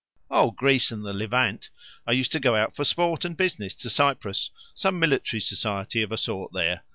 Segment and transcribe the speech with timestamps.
[0.31, 1.69] "Oh, Greece and the Levant.
[2.07, 6.11] I used to go out for sport and business to Cyprus; some military society of
[6.11, 6.81] a sort there.